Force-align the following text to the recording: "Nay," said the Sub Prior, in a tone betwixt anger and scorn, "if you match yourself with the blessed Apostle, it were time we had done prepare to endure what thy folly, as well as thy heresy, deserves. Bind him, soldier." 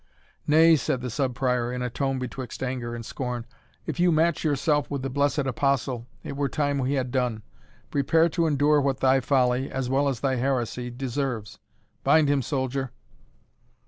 "Nay," 0.47 0.77
said 0.77 1.01
the 1.01 1.11
Sub 1.11 1.35
Prior, 1.35 1.71
in 1.71 1.83
a 1.83 1.89
tone 1.91 2.17
betwixt 2.17 2.63
anger 2.63 2.95
and 2.95 3.05
scorn, 3.05 3.45
"if 3.85 3.99
you 3.99 4.11
match 4.11 4.43
yourself 4.43 4.89
with 4.89 5.03
the 5.03 5.11
blessed 5.11 5.45
Apostle, 5.45 6.07
it 6.23 6.35
were 6.35 6.49
time 6.49 6.79
we 6.79 6.93
had 6.93 7.11
done 7.11 7.43
prepare 7.91 8.27
to 8.29 8.47
endure 8.47 8.81
what 8.81 8.99
thy 8.99 9.19
folly, 9.19 9.69
as 9.69 9.91
well 9.91 10.09
as 10.09 10.21
thy 10.21 10.37
heresy, 10.37 10.89
deserves. 10.89 11.59
Bind 12.03 12.29
him, 12.31 12.41
soldier." 12.41 12.89